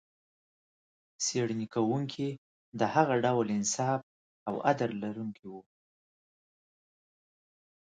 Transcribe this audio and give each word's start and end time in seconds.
څېړنې 1.23 1.67
کوونکي 1.75 2.29
د 2.79 2.81
هغه 2.93 3.15
ډول 3.25 3.47
انصاف 3.57 4.01
او 4.47 4.55
عدل 4.69 4.91
لرونکي 5.03 5.45
و. 5.49 5.53